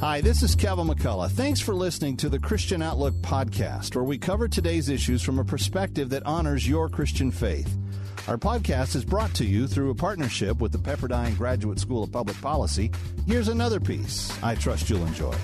Hi, 0.00 0.22
this 0.22 0.42
is 0.42 0.54
Kevin 0.54 0.86
McCullough. 0.86 1.30
Thanks 1.30 1.60
for 1.60 1.74
listening 1.74 2.16
to 2.16 2.30
the 2.30 2.38
Christian 2.38 2.80
Outlook 2.80 3.12
podcast, 3.16 3.94
where 3.94 4.02
we 4.02 4.16
cover 4.16 4.48
today's 4.48 4.88
issues 4.88 5.20
from 5.20 5.38
a 5.38 5.44
perspective 5.44 6.08
that 6.08 6.24
honors 6.24 6.66
your 6.66 6.88
Christian 6.88 7.30
faith. 7.30 7.76
Our 8.26 8.38
podcast 8.38 8.96
is 8.96 9.04
brought 9.04 9.34
to 9.34 9.44
you 9.44 9.66
through 9.66 9.90
a 9.90 9.94
partnership 9.94 10.58
with 10.58 10.72
the 10.72 10.78
Pepperdine 10.78 11.36
Graduate 11.36 11.78
School 11.78 12.02
of 12.02 12.10
Public 12.10 12.40
Policy. 12.40 12.90
Here's 13.26 13.48
another 13.48 13.78
piece 13.78 14.32
I 14.42 14.54
trust 14.54 14.88
you'll 14.88 15.04
enjoy. 15.04 15.34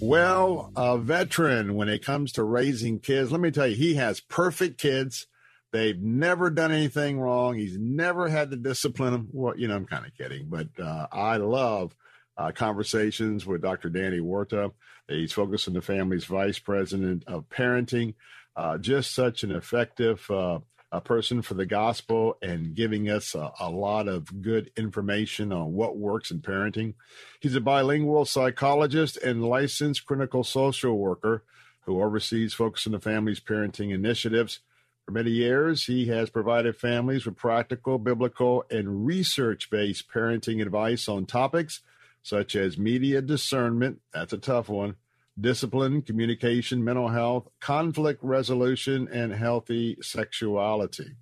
Well, 0.00 0.72
a 0.74 0.98
veteran 0.98 1.76
when 1.76 1.88
it 1.88 2.04
comes 2.04 2.32
to 2.32 2.42
raising 2.42 2.98
kids, 2.98 3.30
let 3.30 3.40
me 3.40 3.52
tell 3.52 3.68
you, 3.68 3.76
he 3.76 3.94
has 3.94 4.18
perfect 4.18 4.80
kids. 4.80 5.28
They've 5.70 5.96
never 5.96 6.50
done 6.50 6.72
anything 6.72 7.20
wrong. 7.20 7.56
He's 7.56 7.78
never 7.78 8.28
had 8.28 8.50
to 8.50 8.56
discipline 8.56 9.12
them. 9.12 9.28
Well, 9.30 9.56
you 9.56 9.68
know, 9.68 9.76
I'm 9.76 9.86
kind 9.86 10.06
of 10.06 10.16
kidding, 10.16 10.48
but 10.48 10.70
uh, 10.82 11.06
I 11.12 11.36
love 11.36 11.94
uh, 12.36 12.52
conversations 12.52 13.46
with 13.46 13.62
Dr. 13.62 13.88
Danny 13.88 14.18
Huerta. 14.18 14.72
He's 15.08 15.32
Focus 15.32 15.68
on 15.68 15.74
the 15.74 15.82
Family's 15.82 16.24
vice 16.24 16.58
president 16.58 17.24
of 17.26 17.48
parenting. 17.48 18.14
Uh, 18.56 18.78
just 18.78 19.14
such 19.14 19.42
an 19.42 19.52
effective 19.52 20.28
uh, 20.30 20.60
person 21.04 21.40
for 21.40 21.54
the 21.54 21.66
gospel 21.66 22.36
and 22.42 22.74
giving 22.74 23.08
us 23.08 23.34
a, 23.34 23.52
a, 23.60 23.70
lot 23.70 24.08
of 24.08 24.42
good 24.42 24.72
information 24.76 25.52
on 25.52 25.72
what 25.72 25.96
works 25.96 26.30
in 26.30 26.40
parenting. 26.40 26.94
He's 27.38 27.54
a 27.54 27.60
bilingual 27.60 28.24
psychologist 28.24 29.16
and 29.18 29.44
licensed 29.44 30.04
clinical 30.04 30.42
social 30.42 30.98
worker 30.98 31.44
who 31.82 32.02
oversees 32.02 32.54
Focus 32.54 32.86
on 32.86 32.92
the 32.92 33.00
Family's 33.00 33.40
parenting 33.40 33.92
initiatives. 33.92 34.60
For 35.06 35.12
many 35.12 35.30
years, 35.30 35.84
he 35.84 36.06
has 36.06 36.28
provided 36.28 36.76
families 36.76 37.24
with 37.24 37.36
practical, 37.36 37.98
biblical, 37.98 38.64
and 38.70 39.06
research 39.06 39.70
based 39.70 40.10
parenting 40.12 40.60
advice 40.60 41.08
on 41.08 41.24
topics 41.24 41.80
such 42.22 42.56
as 42.56 42.78
media 42.78 43.22
discernment, 43.22 44.00
that's 44.12 44.32
a 44.32 44.38
tough 44.38 44.68
one, 44.68 44.96
discipline, 45.40 46.02
communication, 46.02 46.84
mental 46.84 47.08
health, 47.08 47.48
conflict 47.60 48.22
resolution, 48.22 49.08
and 49.12 49.32
healthy 49.32 49.96
sexuality. 50.02 51.12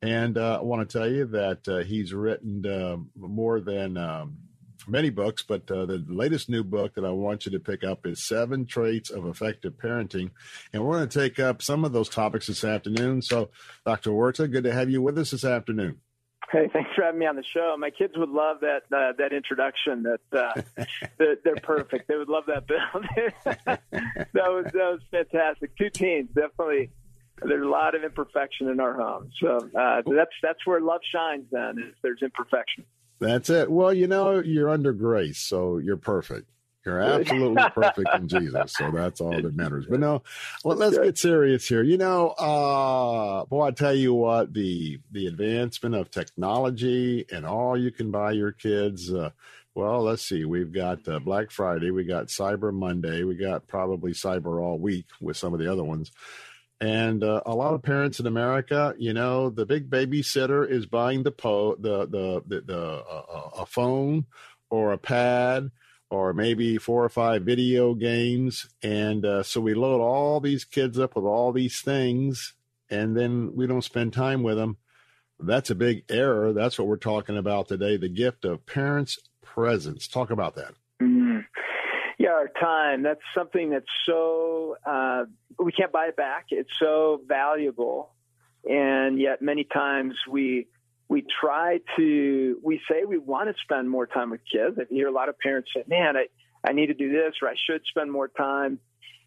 And 0.00 0.38
uh, 0.38 0.58
I 0.60 0.62
want 0.62 0.88
to 0.88 0.98
tell 0.98 1.10
you 1.10 1.26
that 1.26 1.66
uh, 1.66 1.78
he's 1.78 2.14
written 2.14 2.64
uh, 2.64 2.98
more 3.16 3.60
than 3.60 3.96
um, 3.96 4.38
many 4.86 5.10
books, 5.10 5.42
but 5.42 5.68
uh, 5.70 5.86
the 5.86 6.04
latest 6.08 6.48
new 6.48 6.62
book 6.62 6.94
that 6.94 7.04
I 7.04 7.10
want 7.10 7.46
you 7.46 7.52
to 7.52 7.58
pick 7.58 7.82
up 7.82 8.06
is 8.06 8.26
Seven 8.26 8.64
Traits 8.64 9.10
of 9.10 9.26
Effective 9.26 9.74
Parenting. 9.74 10.30
And 10.72 10.84
we're 10.84 10.98
going 10.98 11.08
to 11.08 11.18
take 11.18 11.40
up 11.40 11.62
some 11.62 11.84
of 11.84 11.92
those 11.92 12.08
topics 12.08 12.46
this 12.46 12.62
afternoon. 12.62 13.22
So, 13.22 13.50
Dr. 13.84 14.10
Huerta, 14.10 14.46
good 14.46 14.64
to 14.64 14.72
have 14.72 14.88
you 14.88 15.02
with 15.02 15.18
us 15.18 15.32
this 15.32 15.44
afternoon. 15.44 15.98
Hey, 16.50 16.68
thanks 16.72 16.90
for 16.94 17.04
having 17.04 17.20
me 17.20 17.26
on 17.26 17.36
the 17.36 17.44
show. 17.44 17.76
My 17.78 17.90
kids 17.90 18.14
would 18.16 18.30
love 18.30 18.60
that 18.60 18.82
uh, 18.90 19.12
that 19.18 19.32
introduction. 19.32 20.04
That 20.04 20.20
uh, 20.32 20.84
they're, 21.18 21.36
they're, 21.44 21.56
perfect. 21.56 22.08
They 22.08 22.16
would 22.16 22.28
love 22.28 22.44
that, 22.46 22.66
Bill. 22.66 22.78
that 23.66 23.80
was 24.34 24.64
that 24.64 24.74
was 24.74 25.00
fantastic. 25.10 25.76
Two 25.76 25.90
teens, 25.90 26.30
definitely. 26.34 26.90
There's 27.42 27.64
a 27.64 27.68
lot 27.68 27.94
of 27.94 28.02
imperfection 28.02 28.68
in 28.68 28.80
our 28.80 28.94
home, 28.94 29.30
so 29.40 29.68
uh, 29.78 30.02
that's 30.06 30.32
that's 30.42 30.66
where 30.66 30.80
love 30.80 31.02
shines. 31.12 31.44
Then, 31.52 31.78
is 31.78 31.94
there's 32.02 32.22
imperfection. 32.22 32.84
That's 33.20 33.50
it. 33.50 33.70
Well, 33.70 33.92
you 33.92 34.06
know, 34.06 34.40
you're 34.40 34.70
under 34.70 34.92
grace, 34.92 35.38
so 35.38 35.78
you're 35.78 35.96
perfect. 35.96 36.48
You're 36.88 37.00
absolutely 37.00 37.62
perfect 37.74 38.08
in 38.14 38.28
Jesus. 38.28 38.72
So 38.72 38.90
that's 38.90 39.20
all 39.20 39.30
that 39.30 39.54
matters. 39.54 39.84
But 39.88 40.00
no, 40.00 40.22
well, 40.64 40.76
let's 40.78 40.96
get 40.96 41.18
serious 41.18 41.68
here. 41.68 41.82
You 41.82 41.98
know, 41.98 42.30
uh, 42.30 43.44
boy, 43.44 43.66
I 43.66 43.70
tell 43.72 43.94
you 43.94 44.14
what, 44.14 44.54
the 44.54 44.98
the 45.12 45.26
advancement 45.26 45.94
of 45.94 46.10
technology 46.10 47.26
and 47.30 47.44
all 47.44 47.76
you 47.76 47.90
can 47.90 48.10
buy 48.10 48.32
your 48.32 48.52
kids. 48.52 49.12
Uh, 49.12 49.30
well, 49.74 50.02
let's 50.02 50.26
see. 50.26 50.46
We've 50.46 50.72
got 50.72 51.06
uh, 51.06 51.18
Black 51.18 51.50
Friday, 51.50 51.90
we 51.90 52.04
got 52.04 52.28
Cyber 52.28 52.72
Monday, 52.72 53.22
we 53.22 53.34
got 53.36 53.66
probably 53.66 54.12
Cyber 54.12 54.58
all 54.60 54.78
week 54.78 55.06
with 55.20 55.36
some 55.36 55.52
of 55.52 55.60
the 55.60 55.70
other 55.70 55.84
ones. 55.84 56.10
And 56.80 57.22
uh, 57.22 57.42
a 57.44 57.54
lot 57.54 57.74
of 57.74 57.82
parents 57.82 58.18
in 58.18 58.26
America, 58.26 58.94
you 58.98 59.12
know, 59.12 59.50
the 59.50 59.66
big 59.66 59.90
babysitter 59.90 60.66
is 60.66 60.86
buying 60.86 61.22
the 61.22 61.32
po 61.32 61.76
the 61.78 62.06
the 62.06 62.42
the, 62.46 62.60
the 62.62 62.80
uh, 62.80 63.50
a 63.58 63.66
phone 63.66 64.24
or 64.70 64.92
a 64.92 64.98
pad 64.98 65.70
or 66.10 66.32
maybe 66.32 66.78
four 66.78 67.04
or 67.04 67.08
five 67.08 67.42
video 67.42 67.94
games. 67.94 68.68
And 68.82 69.24
uh, 69.24 69.42
so 69.42 69.60
we 69.60 69.74
load 69.74 70.00
all 70.00 70.40
these 70.40 70.64
kids 70.64 70.98
up 70.98 71.16
with 71.16 71.24
all 71.24 71.52
these 71.52 71.80
things, 71.80 72.54
and 72.90 73.16
then 73.16 73.52
we 73.54 73.66
don't 73.66 73.84
spend 73.84 74.12
time 74.12 74.42
with 74.42 74.56
them. 74.56 74.78
That's 75.40 75.70
a 75.70 75.74
big 75.74 76.04
error. 76.08 76.52
That's 76.52 76.78
what 76.78 76.88
we're 76.88 76.96
talking 76.96 77.36
about 77.36 77.68
today 77.68 77.96
the 77.96 78.08
gift 78.08 78.44
of 78.44 78.66
parents' 78.66 79.18
presence. 79.42 80.08
Talk 80.08 80.30
about 80.30 80.56
that. 80.56 80.72
Mm-hmm. 81.00 81.38
Yeah, 82.18 82.30
our 82.30 82.48
time. 82.48 83.04
That's 83.04 83.20
something 83.36 83.70
that's 83.70 83.86
so, 84.04 84.76
uh, 84.84 85.24
we 85.58 85.70
can't 85.70 85.92
buy 85.92 86.06
it 86.06 86.16
back. 86.16 86.46
It's 86.50 86.72
so 86.78 87.20
valuable. 87.26 88.10
And 88.68 89.20
yet, 89.20 89.40
many 89.40 89.62
times 89.62 90.14
we 90.28 90.66
we 91.08 91.24
try 91.40 91.80
to 91.96 92.60
we 92.62 92.80
say 92.90 93.04
we 93.04 93.18
want 93.18 93.48
to 93.48 93.62
spend 93.62 93.88
more 93.88 94.06
time 94.06 94.30
with 94.30 94.40
kids. 94.50 94.78
I 94.78 94.84
hear 94.92 95.08
a 95.08 95.12
lot 95.12 95.28
of 95.28 95.38
parents 95.38 95.70
say, 95.74 95.84
"Man, 95.86 96.16
I 96.16 96.26
I 96.62 96.72
need 96.72 96.86
to 96.86 96.94
do 96.94 97.10
this, 97.10 97.34
or 97.42 97.48
I 97.48 97.54
should 97.66 97.82
spend 97.86 98.12
more 98.12 98.28
time." 98.28 98.78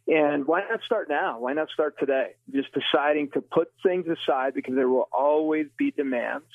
And 0.08 0.46
why 0.46 0.64
not 0.70 0.82
start 0.84 1.10
now? 1.10 1.40
Why 1.40 1.54
not 1.54 1.70
start 1.70 1.98
today? 2.00 2.36
Just 2.52 2.70
deciding 2.74 3.32
to 3.32 3.42
put 3.42 3.72
things 3.84 4.06
aside 4.08 4.54
because 4.54 4.76
there 4.76 4.90
will 4.90 5.10
always 5.12 5.68
be 5.78 5.92
demands. 5.92 6.48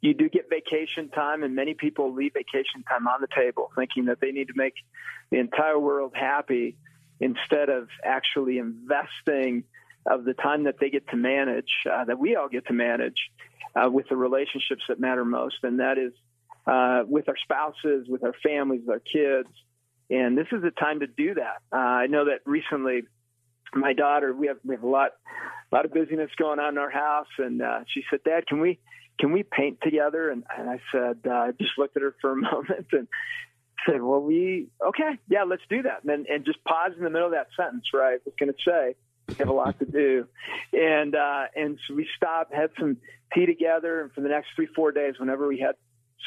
You 0.00 0.14
do 0.14 0.28
get 0.28 0.48
vacation 0.48 1.08
time, 1.10 1.42
and 1.42 1.54
many 1.54 1.74
people 1.74 2.12
leave 2.12 2.32
vacation 2.32 2.82
time 2.88 3.06
on 3.06 3.20
the 3.20 3.28
table, 3.34 3.70
thinking 3.76 4.06
that 4.06 4.20
they 4.20 4.32
need 4.32 4.48
to 4.48 4.54
make 4.56 4.74
the 5.30 5.38
entire 5.38 5.78
world 5.78 6.12
happy 6.14 6.76
instead 7.20 7.68
of 7.68 7.88
actually 8.04 8.58
investing 8.58 9.64
of 10.06 10.24
the 10.24 10.34
time 10.34 10.64
that 10.64 10.76
they 10.80 10.90
get 10.90 11.08
to 11.08 11.16
manage, 11.16 11.70
uh, 11.90 12.04
that 12.04 12.18
we 12.18 12.36
all 12.36 12.48
get 12.48 12.66
to 12.66 12.72
manage 12.72 13.18
uh, 13.74 13.88
with 13.90 14.08
the 14.08 14.16
relationships 14.16 14.82
that 14.88 14.98
matter 14.98 15.24
most, 15.24 15.56
and 15.62 15.80
that 15.80 15.98
is 15.98 16.12
uh, 16.66 17.02
with 17.06 17.28
our 17.28 17.36
spouses, 17.42 18.06
with 18.08 18.24
our 18.24 18.34
families, 18.42 18.82
with 18.86 18.94
our 18.94 19.00
kids. 19.00 19.48
And 20.10 20.36
this 20.36 20.46
is 20.52 20.62
the 20.62 20.72
time 20.72 21.00
to 21.00 21.06
do 21.06 21.34
that. 21.34 21.62
Uh, 21.72 21.76
I 21.76 22.06
know 22.06 22.26
that 22.26 22.40
recently, 22.44 23.02
my 23.74 23.92
daughter, 23.92 24.34
we 24.34 24.48
have 24.48 24.58
we 24.64 24.74
have 24.74 24.82
a 24.82 24.88
lot, 24.88 25.12
a 25.70 25.74
lot 25.74 25.84
of 25.84 25.92
busyness 25.92 26.30
going 26.36 26.58
on 26.58 26.74
in 26.74 26.78
our 26.78 26.90
house, 26.90 27.28
and 27.38 27.62
uh, 27.62 27.80
she 27.86 28.02
said, 28.10 28.20
"Dad, 28.24 28.46
can 28.46 28.60
we 28.60 28.80
can 29.18 29.32
we 29.32 29.44
paint 29.44 29.78
together?" 29.82 30.30
And, 30.30 30.44
and 30.56 30.68
I 30.68 30.80
said, 30.90 31.18
uh, 31.26 31.30
I 31.30 31.50
just 31.52 31.72
looked 31.78 31.96
at 31.96 32.02
her 32.02 32.14
for 32.20 32.32
a 32.32 32.36
moment 32.52 32.86
and 32.92 33.06
said, 33.86 34.02
"Well, 34.02 34.20
we 34.20 34.68
okay, 34.84 35.18
yeah, 35.28 35.44
let's 35.44 35.62
do 35.70 35.82
that." 35.82 36.02
And 36.04 36.26
and 36.26 36.44
just 36.44 36.62
pause 36.64 36.92
in 36.96 37.04
the 37.04 37.10
middle 37.10 37.28
of 37.28 37.34
that 37.34 37.48
sentence, 37.56 37.84
right? 37.94 38.14
I 38.14 38.18
was 38.24 38.34
going 38.38 38.52
to 38.52 38.58
say, 38.66 38.96
we 39.30 39.36
have 39.36 39.48
a 39.48 39.52
lot 39.52 39.78
to 39.78 39.84
do, 39.84 40.26
and 40.72 41.14
uh, 41.14 41.44
and 41.56 41.78
so 41.86 41.94
we 41.94 42.06
stopped, 42.16 42.54
had 42.54 42.70
some 42.78 42.96
tea 43.34 43.46
together, 43.46 44.02
and 44.02 44.12
for 44.12 44.20
the 44.20 44.28
next 44.28 44.48
three 44.56 44.68
four 44.74 44.92
days, 44.92 45.14
whenever 45.18 45.46
we 45.46 45.58
had 45.58 45.74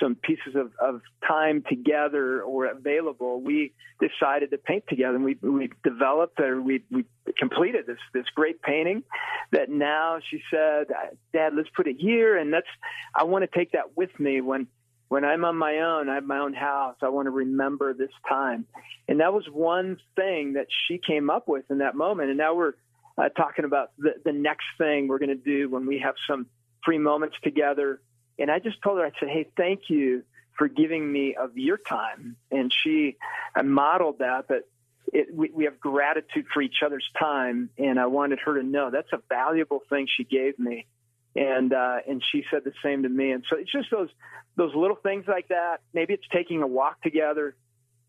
some 0.02 0.16
pieces 0.16 0.56
of, 0.56 0.72
of 0.82 1.02
time 1.28 1.64
together 1.68 2.42
or 2.42 2.66
available, 2.66 3.42
we 3.42 3.74
decided 4.00 4.52
to 4.52 4.58
paint 4.58 4.84
together. 4.88 5.16
And 5.16 5.24
we 5.24 5.38
we 5.42 5.70
developed 5.84 6.40
or 6.40 6.62
we 6.62 6.84
we 6.92 7.06
completed 7.38 7.86
this 7.86 8.00
this 8.14 8.26
great 8.36 8.62
painting 8.62 9.04
that 9.52 9.70
now 9.70 10.20
she 10.30 10.42
said, 10.50 10.88
Dad, 11.32 11.54
let's 11.56 11.70
put 11.76 11.88
it 11.88 11.98
here, 12.00 12.38
and 12.38 12.54
that's 12.54 12.68
I 13.14 13.24
want 13.24 13.50
to 13.50 13.58
take 13.58 13.74
that 13.74 13.96
with 13.96 14.18
me 14.20 14.42
when 14.42 14.68
when 15.10 15.24
I'm 15.24 15.46
on 15.46 15.56
my 15.58 15.78
own, 15.78 16.10
I 16.10 16.16
have 16.16 16.24
my 16.24 16.40
own 16.40 16.54
house, 16.54 16.96
I 17.04 17.10
want 17.10 17.28
to 17.28 17.32
remember 17.32 17.94
this 17.94 18.10
time. 18.28 18.66
And 19.08 19.20
that 19.20 19.32
was 19.32 19.46
one 19.52 19.98
thing 20.16 20.54
that 20.54 20.66
she 20.88 20.98
came 20.98 21.30
up 21.30 21.48
with 21.48 21.66
in 21.70 21.80
that 21.80 21.94
moment. 21.94 22.30
And 22.30 22.38
now 22.40 22.56
we're 22.56 22.74
uh, 23.18 23.30
talking 23.30 23.66
about 23.66 23.92
the, 23.98 24.14
the 24.26 24.32
next 24.34 24.66
thing 24.78 25.08
we're 25.08 25.20
going 25.20 25.30
to 25.30 25.36
do 25.36 25.70
when 25.70 25.86
we 25.86 26.00
have 26.00 26.16
some 26.28 26.48
free 26.84 26.98
moments 26.98 27.36
together. 27.44 28.02
And 28.40 28.50
I 28.50 28.60
just 28.60 28.82
told 28.82 29.00
her, 29.00 29.06
I 29.06 29.12
said, 29.20 29.30
hey, 29.30 29.48
thank 29.56 29.90
you 29.90 30.24
for 30.58 30.68
giving 30.68 31.12
me 31.12 31.36
of 31.36 31.58
your 31.58 31.78
time. 31.78 32.36
And 32.52 32.74
she 32.84 33.18
I 33.56 33.62
modeled 33.62 34.20
that, 34.20 34.48
that 34.50 34.64
it, 35.12 35.28
we, 35.34 35.52
we 35.54 35.66
have 35.66 35.80
gratitude 35.80 36.46
for 36.54 36.62
each 36.62 36.82
other's 36.86 37.08
time. 37.20 37.70
And 37.78 38.00
I 38.00 38.08
wanted 38.08 38.40
her 38.46 38.60
to 38.60 38.64
know 38.64 38.90
that's 38.92 39.14
a 39.14 39.22
valuable 39.30 39.82
thing 39.90 40.08
she 40.16 40.24
gave 40.24 40.58
me. 40.58 40.88
And, 41.36 41.74
uh, 41.74 41.98
and 42.08 42.24
she 42.32 42.44
said 42.52 42.64
the 42.64 42.74
same 42.84 43.04
to 43.04 43.10
me. 43.10 43.32
And 43.32 43.44
so 43.50 43.58
it's 43.58 43.72
just 43.72 43.90
those, 43.90 44.10
those 44.56 44.76
little 44.76 44.96
things 44.96 45.26
like 45.28 45.48
that. 45.48 45.78
Maybe 45.94 46.14
it's 46.14 46.28
taking 46.32 46.62
a 46.62 46.68
walk 46.68 47.02
together. 47.02 47.56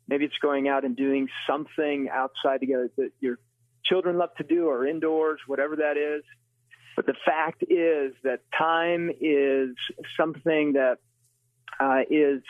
Maybe 0.06 0.26
it's 0.26 0.36
going 0.42 0.68
out 0.68 0.84
and 0.84 0.94
doing 0.94 1.28
something 1.46 2.10
outside 2.10 2.60
together 2.60 2.90
that 2.98 3.12
your 3.20 3.38
children 3.84 4.18
love 4.18 4.34
to 4.36 4.44
do 4.44 4.66
or 4.66 4.86
indoors, 4.86 5.40
whatever 5.46 5.76
that 5.76 5.96
is. 5.96 6.22
But 6.96 7.06
the 7.06 7.14
fact 7.24 7.64
is 7.68 8.14
that 8.22 8.40
time 8.56 9.10
is 9.20 9.70
something 10.16 10.74
that 10.74 10.98
uh, 11.80 12.02
is 12.08 12.42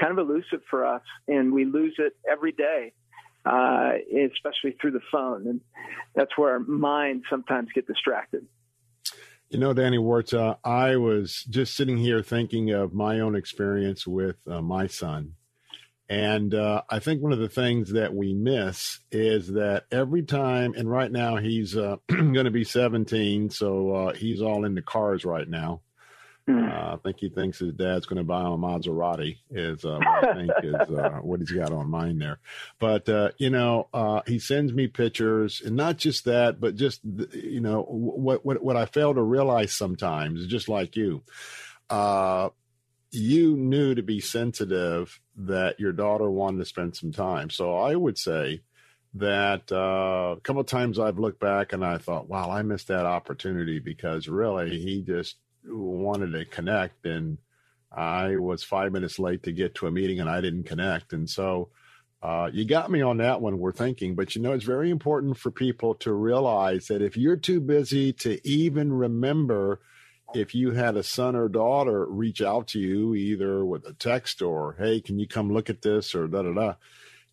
kind 0.00 0.10
of 0.10 0.18
elusive 0.18 0.60
for 0.68 0.84
us, 0.84 1.02
and 1.28 1.52
we 1.52 1.64
lose 1.64 1.94
it 1.98 2.16
every 2.28 2.50
day, 2.52 2.92
uh, 3.44 3.92
especially 4.32 4.76
through 4.80 4.90
the 4.90 5.00
phone, 5.12 5.46
and 5.46 5.60
that's 6.16 6.36
where 6.36 6.52
our 6.52 6.58
minds 6.58 7.24
sometimes 7.30 7.68
get 7.72 7.86
distracted. 7.86 8.44
You 9.50 9.60
know, 9.60 9.72
Danny 9.72 9.98
Huerta, 9.98 10.58
I 10.64 10.96
was 10.96 11.44
just 11.48 11.76
sitting 11.76 11.96
here 11.96 12.20
thinking 12.20 12.70
of 12.70 12.92
my 12.92 13.20
own 13.20 13.36
experience 13.36 14.04
with 14.04 14.36
uh, 14.48 14.60
my 14.60 14.88
son, 14.88 15.35
And 16.08 16.54
uh, 16.54 16.82
I 16.88 17.00
think 17.00 17.20
one 17.20 17.32
of 17.32 17.40
the 17.40 17.48
things 17.48 17.92
that 17.92 18.14
we 18.14 18.32
miss 18.32 19.00
is 19.10 19.48
that 19.54 19.86
every 19.90 20.22
time, 20.22 20.74
and 20.76 20.90
right 20.90 21.10
now 21.10 21.36
he's 21.36 21.76
uh, 21.76 21.96
going 22.08 22.44
to 22.44 22.50
be 22.50 22.64
17, 22.64 23.50
so 23.50 23.92
uh, 23.92 24.14
he's 24.14 24.40
all 24.40 24.64
into 24.64 24.82
cars 24.82 25.24
right 25.24 25.48
now. 25.48 25.80
Uh, 26.48 26.94
I 26.94 26.96
think 27.02 27.18
he 27.18 27.28
thinks 27.28 27.58
his 27.58 27.72
dad's 27.72 28.06
going 28.06 28.18
to 28.18 28.24
buy 28.24 28.42
him 28.42 28.52
a 28.52 28.58
Maserati. 28.58 29.38
Is 29.50 29.84
uh, 29.84 29.98
what 29.98 30.28
I 30.28 30.34
think 30.34 30.52
is 30.62 30.96
uh, 30.96 31.18
what 31.22 31.40
he's 31.40 31.50
got 31.50 31.72
on 31.72 31.90
mind 31.90 32.20
there. 32.20 32.38
But 32.78 33.08
uh, 33.08 33.30
you 33.36 33.50
know, 33.50 33.88
uh, 33.92 34.20
he 34.28 34.38
sends 34.38 34.72
me 34.72 34.86
pictures, 34.86 35.60
and 35.64 35.74
not 35.74 35.96
just 35.96 36.24
that, 36.26 36.60
but 36.60 36.76
just 36.76 37.00
you 37.32 37.60
know 37.60 37.82
what 37.82 38.46
what 38.46 38.62
what 38.62 38.76
I 38.76 38.86
fail 38.86 39.12
to 39.12 39.22
realize 39.22 39.72
sometimes, 39.72 40.46
just 40.46 40.68
like 40.68 40.94
you. 40.94 41.22
Uh, 41.90 42.50
you 43.10 43.56
knew 43.56 43.96
to 43.96 44.02
be 44.02 44.20
sensitive 44.20 45.20
that 45.36 45.78
your 45.78 45.92
daughter 45.92 46.30
wanted 46.30 46.58
to 46.58 46.64
spend 46.64 46.96
some 46.96 47.12
time. 47.12 47.50
So 47.50 47.76
I 47.76 47.94
would 47.94 48.18
say 48.18 48.62
that 49.14 49.70
uh, 49.72 50.34
a 50.36 50.40
couple 50.42 50.60
of 50.60 50.66
times 50.66 50.98
I've 50.98 51.18
looked 51.18 51.40
back 51.40 51.72
and 51.72 51.84
I 51.84 51.98
thought, 51.98 52.28
wow, 52.28 52.50
I 52.50 52.62
missed 52.62 52.88
that 52.88 53.06
opportunity 53.06 53.78
because 53.78 54.28
really 54.28 54.78
he 54.78 55.02
just 55.02 55.36
wanted 55.64 56.32
to 56.32 56.44
connect 56.44 57.06
and 57.06 57.38
I 57.92 58.36
was 58.36 58.62
five 58.62 58.92
minutes 58.92 59.18
late 59.18 59.42
to 59.44 59.52
get 59.52 59.74
to 59.76 59.86
a 59.86 59.90
meeting 59.90 60.20
and 60.20 60.28
I 60.28 60.40
didn't 60.40 60.64
connect. 60.64 61.12
And 61.12 61.28
so 61.28 61.70
uh, 62.22 62.50
you 62.52 62.64
got 62.64 62.90
me 62.90 63.02
on 63.02 63.18
that 63.18 63.40
one. 63.40 63.58
We're 63.58 63.72
thinking, 63.72 64.14
but 64.14 64.34
you 64.34 64.42
know, 64.42 64.52
it's 64.52 64.64
very 64.64 64.90
important 64.90 65.38
for 65.38 65.50
people 65.50 65.94
to 65.96 66.12
realize 66.12 66.88
that 66.88 67.02
if 67.02 67.16
you're 67.16 67.36
too 67.36 67.60
busy 67.60 68.12
to 68.14 68.46
even 68.46 68.92
remember 68.92 69.80
if 70.34 70.54
you 70.54 70.72
had 70.72 70.96
a 70.96 71.02
son 71.02 71.36
or 71.36 71.48
daughter 71.48 72.06
reach 72.06 72.42
out 72.42 72.68
to 72.68 72.78
you 72.78 73.14
either 73.14 73.64
with 73.64 73.86
a 73.86 73.92
text 73.94 74.42
or, 74.42 74.74
hey, 74.78 75.00
can 75.00 75.18
you 75.18 75.26
come 75.26 75.52
look 75.52 75.70
at 75.70 75.82
this 75.82 76.14
or 76.14 76.26
da 76.26 76.42
da 76.42 76.52
da, 76.52 76.74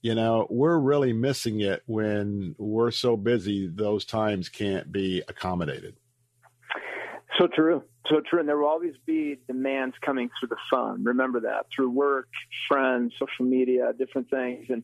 you 0.02 0.16
know, 0.16 0.48
we're 0.50 0.78
really 0.78 1.14
missing 1.14 1.62
it 1.62 1.82
when 1.86 2.56
we're 2.58 2.92
so 2.92 3.16
busy, 3.16 3.68
those 3.68 4.06
times 4.06 4.50
can't 4.50 4.92
be 4.92 5.24
accommodated. 5.28 5.96
So 7.40 7.48
true. 7.48 7.84
So 8.08 8.20
true. 8.20 8.42
And 8.42 8.50
there 8.50 8.58
will 8.58 8.68
always 8.68 8.96
be 9.06 9.40
demands 9.48 9.96
coming 10.02 10.30
through 10.38 10.50
the 10.50 10.58
phone. 10.70 11.04
Remember 11.04 11.40
that 11.42 11.68
through 11.74 11.90
work, 11.90 12.28
friends, 12.68 13.14
social 13.18 13.46
media, 13.46 13.94
different 13.98 14.30
things. 14.30 14.66
And 14.70 14.84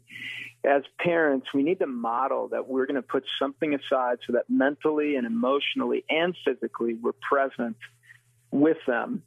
as 0.64 0.84
parents, 1.00 1.48
we 1.54 1.64
need 1.64 1.80
to 1.80 1.88
model 1.88 2.48
that 2.50 2.68
we're 2.68 2.86
going 2.86 2.96
to 2.96 3.02
put 3.02 3.26
something 3.38 3.76
aside 3.76 4.20
so 4.26 4.34
that 4.34 4.46
mentally 4.50 5.16
and 5.16 5.28
emotionally 5.28 6.06
and 6.10 6.36
physically 6.46 6.96
we're 6.96 7.12
present 7.12 7.76
with 8.52 8.78
them 8.88 9.24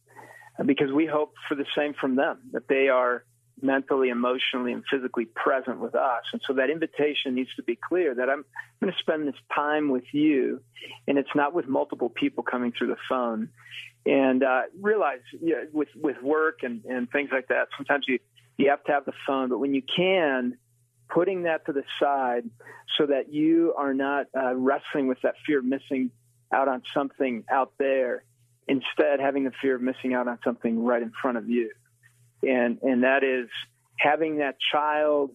because 0.67 0.93
we 0.93 1.07
hope 1.07 1.35
for 1.49 1.55
the 1.55 1.67
same 1.77 1.95
from 1.95 2.17
them, 2.17 2.39
that 2.53 2.69
they 2.69 2.89
are 2.89 3.25
mentally, 3.61 4.09
emotionally, 4.09 4.73
and 4.73 4.83
physically 4.91 5.25
present 5.25 5.79
with 5.79 5.95
us. 5.95 6.25
And 6.33 6.43
so 6.47 6.55
that 6.55 6.69
invitation 6.69 7.35
needs 7.35 7.55
to 7.57 7.63
be 7.63 7.77
clear 7.77 8.15
that 8.15 8.29
I'm 8.29 8.45
going 8.81 8.93
to 8.93 8.99
spend 8.99 9.27
this 9.27 9.41
time 9.55 9.89
with 9.89 10.05
you, 10.13 10.61
and 11.07 11.17
it's 11.17 11.35
not 11.35 11.55
with 11.55 11.69
multiple 11.69 12.09
people 12.09 12.43
coming 12.43 12.73
through 12.77 12.89
the 12.89 12.97
phone. 13.09 13.49
And 14.05 14.43
uh, 14.43 14.63
realize 14.81 15.21
you 15.41 15.53
know, 15.53 15.67
with 15.73 15.89
with 15.95 16.21
work 16.23 16.65
and, 16.65 16.85
and 16.85 17.09
things 17.11 17.31
like 17.33 17.49
that, 17.49 17.69
sometimes 17.77 18.07
you 18.09 18.19
you 18.59 18.69
have 18.71 18.83
to 18.85 18.93
have 18.93 19.05
the 19.05 19.13
phone, 19.27 19.49
but 19.49 19.59
when 19.59 19.75
you 19.75 19.83
can, 19.83 20.59
putting 21.09 21.45
that 21.45 21.65
to 21.67 21.73
the 21.73 21.85
side 22.01 22.45
so 22.99 23.07
that 23.07 23.33
you 23.33 23.75
are 23.77 23.95
not 23.95 24.27
uh, 24.37 24.55
wrestling 24.55 25.07
with 25.07 25.19
that 25.23 25.35
fear 25.47 25.61
of 25.61 25.65
missing 25.65 26.11
out 26.53 26.69
on 26.69 26.83
something 26.93 27.45
out 27.51 27.73
there, 27.79 28.25
instead 28.69 29.20
having 29.20 29.44
the 29.44 29.53
fear 29.61 29.76
of 29.76 29.82
missing 29.82 30.14
out 30.14 30.29
on 30.29 30.38
something 30.44 30.85
right 30.85 31.03
in 31.03 31.12
front 31.20 31.37
of 31.37 31.49
you 31.49 31.70
and 32.43 32.79
and 32.82 33.05
that 33.05 33.23
is 33.25 33.49
having 33.99 34.38
that 34.38 34.56
child. 34.73 35.31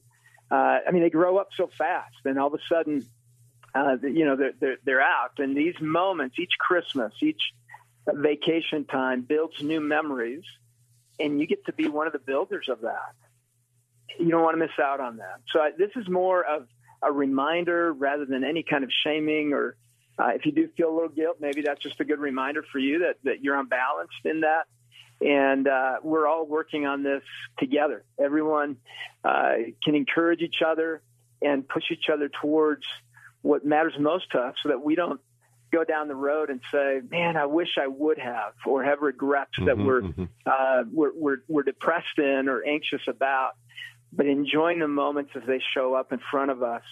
Uh, 0.50 0.79
I 0.88 0.91
mean, 0.91 1.03
they 1.03 1.09
grow 1.09 1.38
up 1.38 1.50
so 1.56 1.69
fast, 1.77 2.15
and 2.25 2.39
all 2.39 2.47
of 2.47 2.53
a 2.53 2.74
sudden, 2.74 3.06
uh, 3.75 3.97
you 4.01 4.25
know, 4.25 4.35
they're, 4.35 4.53
they're 4.59 4.77
they're 4.83 5.01
out. 5.01 5.39
And 5.39 5.56
these 5.56 5.75
moments, 5.81 6.38
each 6.39 6.53
Christmas, 6.59 7.13
each 7.21 7.41
vacation 8.07 8.85
time, 8.85 9.21
builds 9.21 9.62
new 9.62 9.81
memories, 9.81 10.44
and 11.19 11.39
you 11.39 11.47
get 11.47 11.65
to 11.65 11.73
be 11.73 11.88
one 11.88 12.07
of 12.07 12.13
the 12.13 12.19
builders 12.19 12.68
of 12.69 12.81
that. 12.81 13.13
You 14.19 14.30
don't 14.30 14.41
want 14.41 14.56
to 14.56 14.59
miss 14.59 14.80
out 14.81 15.00
on 15.00 15.18
that. 15.18 15.41
So 15.51 15.59
I, 15.59 15.71
this 15.77 15.91
is 15.95 16.07
more 16.07 16.44
of 16.44 16.68
a 17.01 17.12
reminder 17.12 17.94
rather 17.94 18.25
than 18.25 18.44
any 18.44 18.63
kind 18.63 18.83
of 18.83 18.89
shaming 19.03 19.53
or 19.53 19.75
uh, 20.19 20.30
if 20.30 20.46
you 20.46 20.52
do 20.52 20.68
feel 20.75 20.90
a 20.90 20.96
little 20.96 21.10
guilt, 21.10 21.38
maybe 21.40 21.62
that's 21.62 21.81
just 21.81 22.00
a 22.00 22.06
good 22.06 22.19
reminder 22.19 22.64
for 22.72 22.80
you 22.80 23.00
that, 23.00 23.18
that 23.24 23.44
you're 23.44 23.60
unbalanced 23.60 24.25
in 24.25 24.42
that 24.42 24.66
and 25.22 25.68
uh, 25.68 25.96
we're 26.04 26.28
all 26.28 26.46
working 26.46 26.86
on 26.86 27.04
this 27.04 27.24
together. 27.58 28.04
Everyone 28.19 28.78
uh, 29.24 29.54
can 29.84 29.96
encourage 29.96 30.42
each 30.42 30.62
other 30.66 31.02
and 31.42 31.68
push 31.68 31.86
each 31.92 32.10
other 32.12 32.30
towards 32.30 32.84
what 33.42 33.66
matters 33.66 33.94
most 34.00 34.31
to 34.31 34.40
us, 34.40 34.56
so 34.62 34.69
that 34.69 34.81
we 34.84 34.96
don't 34.96 35.22
go 35.72 35.84
down 35.84 36.08
the 36.08 36.16
road 36.16 36.50
and 36.50 36.62
say, 36.72 37.02
"Man, 37.10 37.38
I 37.38 37.46
wish 37.46 37.78
I 37.81 37.88
would 37.88 38.18
have," 38.19 38.54
or 38.66 38.84
have 38.84 39.02
regrets 39.02 39.52
mm-hmm, 39.58 39.66
that 39.66 39.78
we're, 39.78 40.02
mm-hmm. 40.02 40.25
uh, 40.46 40.84
we're, 40.92 41.12
we're 41.16 41.38
we're 41.48 41.64
depressed 41.64 42.18
in 42.18 42.48
or 42.48 42.64
anxious 42.64 43.02
about. 43.08 43.52
But 44.14 44.25
enjoying 44.25 44.80
the 44.80 44.88
moments 44.88 45.31
as 45.36 45.44
they 45.46 45.62
show 45.74 45.94
up 45.94 46.14
in 46.14 46.19
front 46.31 46.50
of 46.50 46.64
us, 46.64 46.84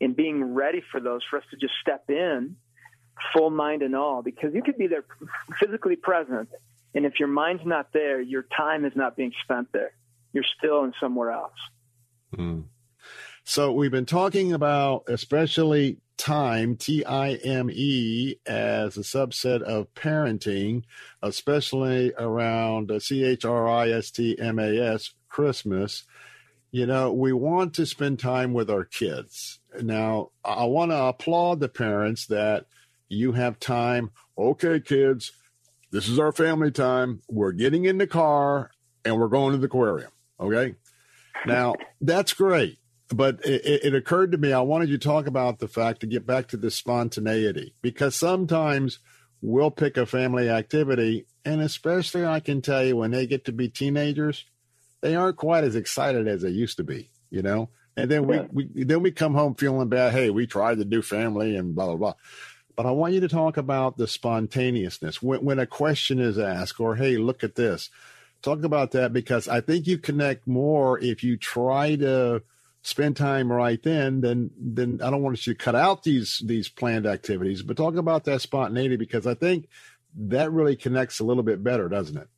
and 0.00 0.16
being 0.16 0.54
ready 0.54 0.82
for 0.90 1.00
those, 1.00 1.20
for 1.28 1.38
us 1.38 1.44
to 1.50 1.56
just 1.56 1.74
step 1.80 2.04
in, 2.08 2.56
full 3.32 3.50
mind 3.50 3.82
and 3.82 3.94
all, 3.94 4.22
because 4.22 4.54
you 4.54 4.62
could 4.62 4.78
be 4.78 4.86
there 4.86 5.04
physically 5.60 5.96
present 5.96 6.48
and 6.94 7.06
if 7.06 7.18
your 7.18 7.28
mind's 7.28 7.64
not 7.64 7.92
there, 7.92 8.20
your 8.20 8.44
time 8.56 8.84
is 8.84 8.92
not 8.94 9.16
being 9.16 9.32
spent 9.42 9.68
there. 9.72 9.92
You're 10.32 10.44
still 10.58 10.84
in 10.84 10.92
somewhere 11.00 11.30
else. 11.30 11.52
Mm. 12.36 12.64
So 13.44 13.72
we've 13.72 13.90
been 13.90 14.06
talking 14.06 14.52
about 14.52 15.04
especially 15.08 15.98
time, 16.16 16.76
T 16.76 17.04
I 17.04 17.32
M 17.34 17.70
E, 17.70 18.36
as 18.46 18.96
a 18.96 19.00
subset 19.00 19.62
of 19.62 19.92
parenting, 19.94 20.84
especially 21.22 22.12
around 22.16 22.92
C 23.02 23.24
H 23.24 23.44
R 23.44 23.68
I 23.68 23.90
S 23.90 24.10
T 24.10 24.38
M 24.38 24.58
A 24.58 24.78
S, 24.94 25.12
Christmas. 25.28 26.04
You 26.70 26.86
know, 26.86 27.12
we 27.12 27.32
want 27.32 27.74
to 27.74 27.86
spend 27.86 28.18
time 28.18 28.54
with 28.54 28.70
our 28.70 28.84
kids. 28.84 29.60
Now, 29.82 30.30
I 30.44 30.64
want 30.64 30.90
to 30.90 31.02
applaud 31.02 31.60
the 31.60 31.68
parents 31.68 32.26
that 32.26 32.66
you 33.12 33.32
have 33.32 33.60
time. 33.60 34.10
Okay, 34.36 34.80
kids, 34.80 35.32
this 35.90 36.08
is 36.08 36.18
our 36.18 36.32
family 36.32 36.70
time. 36.70 37.20
We're 37.28 37.52
getting 37.52 37.84
in 37.84 37.98
the 37.98 38.06
car 38.06 38.70
and 39.04 39.18
we're 39.18 39.28
going 39.28 39.52
to 39.52 39.58
the 39.58 39.66
aquarium. 39.66 40.10
Okay. 40.40 40.74
Now, 41.46 41.74
that's 42.00 42.32
great. 42.32 42.78
But 43.14 43.44
it, 43.44 43.84
it, 43.84 43.94
occurred 43.94 44.32
to 44.32 44.38
me, 44.38 44.54
I 44.54 44.62
wanted 44.62 44.88
you 44.88 44.96
to 44.96 45.06
talk 45.06 45.26
about 45.26 45.58
the 45.58 45.68
fact 45.68 46.00
to 46.00 46.06
get 46.06 46.26
back 46.26 46.48
to 46.48 46.56
the 46.56 46.70
spontaneity 46.70 47.74
because 47.82 48.16
sometimes 48.16 49.00
we'll 49.42 49.70
pick 49.70 49.98
a 49.98 50.06
family 50.06 50.48
activity, 50.48 51.26
and 51.44 51.60
especially 51.60 52.24
I 52.24 52.40
can 52.40 52.62
tell 52.62 52.82
you 52.82 52.96
when 52.96 53.10
they 53.10 53.26
get 53.26 53.44
to 53.44 53.52
be 53.52 53.68
teenagers, 53.68 54.46
they 55.02 55.14
aren't 55.14 55.36
quite 55.36 55.64
as 55.64 55.76
excited 55.76 56.26
as 56.26 56.40
they 56.40 56.48
used 56.48 56.78
to 56.78 56.84
be, 56.84 57.10
you 57.28 57.42
know? 57.42 57.68
And 57.98 58.10
then 58.10 58.26
we, 58.26 58.40
we 58.50 58.84
then 58.84 59.02
we 59.02 59.10
come 59.10 59.34
home 59.34 59.54
feeling 59.54 59.90
bad. 59.90 60.12
Hey, 60.12 60.30
we 60.30 60.46
tried 60.46 60.78
to 60.78 60.84
do 60.86 61.02
family 61.02 61.56
and 61.56 61.74
blah 61.74 61.88
blah 61.88 61.96
blah. 61.96 62.14
But 62.76 62.86
I 62.86 62.90
want 62.90 63.14
you 63.14 63.20
to 63.20 63.28
talk 63.28 63.56
about 63.56 63.96
the 63.96 64.06
spontaneousness 64.06 65.22
when, 65.22 65.44
when 65.44 65.58
a 65.58 65.66
question 65.66 66.18
is 66.18 66.38
asked, 66.38 66.80
or 66.80 66.96
hey, 66.96 67.16
look 67.16 67.44
at 67.44 67.54
this. 67.54 67.90
Talk 68.40 68.64
about 68.64 68.92
that 68.92 69.12
because 69.12 69.46
I 69.46 69.60
think 69.60 69.86
you 69.86 69.98
connect 69.98 70.46
more 70.46 70.98
if 70.98 71.22
you 71.22 71.36
try 71.36 71.96
to 71.96 72.42
spend 72.82 73.16
time 73.16 73.52
right 73.52 73.80
then. 73.82 74.20
Then, 74.20 74.50
then 74.58 75.00
I 75.02 75.10
don't 75.10 75.22
want 75.22 75.46
you 75.46 75.54
to 75.54 75.58
cut 75.58 75.74
out 75.74 76.02
these 76.02 76.42
these 76.44 76.68
planned 76.68 77.06
activities, 77.06 77.62
but 77.62 77.76
talk 77.76 77.96
about 77.96 78.24
that 78.24 78.40
spontaneity 78.40 78.96
because 78.96 79.26
I 79.26 79.34
think 79.34 79.68
that 80.16 80.52
really 80.52 80.76
connects 80.76 81.20
a 81.20 81.24
little 81.24 81.42
bit 81.42 81.62
better, 81.62 81.88
doesn't 81.88 82.16
it? 82.16 82.28